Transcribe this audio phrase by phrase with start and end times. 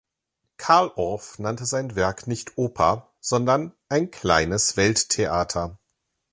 [0.57, 5.77] Carl Orff nannte sein Werk nicht „Oper“, sondern „Ein kleines Welttheater“.